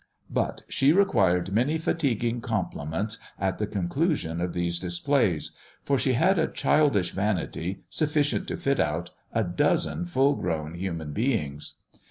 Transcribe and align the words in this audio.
But 0.31 0.63
she 0.67 0.93
required 0.93 1.51
many 1.51 1.77
fatiguing 1.77 2.41
compliments 2.41 3.19
at 3.37 3.59
the 3.59 3.67
conclusion 3.67 4.41
of 4.41 4.53
these 4.53 4.79
displays, 4.79 5.51
for 5.83 5.99
she 5.99 6.13
had 6.13 6.39
a 6.39 6.47
childish 6.47 7.11
vanity 7.11 7.83
sufficient 7.87 8.47
to 8.47 8.57
fit 8.57 8.79
out 8.79 9.11
a 9.31 9.43
dozen 9.43 10.07
full 10.07 10.33
grown 10.33 10.73
human 10.73 11.13
beings. 11.13 11.75